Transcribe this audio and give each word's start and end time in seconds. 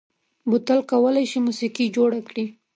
بوتل 0.49 0.79
کولای 0.91 1.25
شي 1.31 1.39
موسيقي 1.47 1.85
جوړ 1.95 2.09
کړي. 2.27 2.45